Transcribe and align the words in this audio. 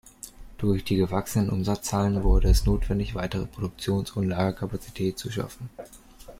Durch 0.57 0.83
die 0.83 0.95
gewachsenen 0.95 1.51
Umsatzzahlen 1.51 2.23
wurde 2.23 2.49
es 2.49 2.65
notwendig 2.65 3.13
weitere 3.13 3.45
Produktions- 3.45 4.09
und 4.09 4.27
Lagerkapazität 4.27 5.19
zu 5.19 5.31
schaffen. 5.31 5.69